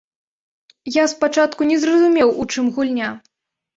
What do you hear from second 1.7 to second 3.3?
не зразумеў, у чым гульня.